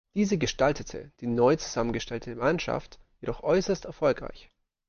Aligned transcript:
Diese 0.15 0.39
gestaltete 0.39 1.11
die 1.19 1.27
neu 1.27 1.57
zusammengestellte 1.57 2.35
Mannschaft 2.35 2.97
jedoch 3.19 3.43
äußerst 3.43 3.85
erfolgreich. 3.85 4.49